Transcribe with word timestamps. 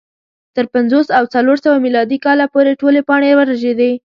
تر 0.55 0.65
پنځوس 0.73 1.07
او 1.17 1.23
څلور 1.33 1.57
سوه 1.65 1.77
میلادي 1.85 2.17
کاله 2.25 2.45
پورې 2.53 2.77
ټولې 2.81 3.01
پاڼې 3.07 3.31
ورژېدې 3.39 3.91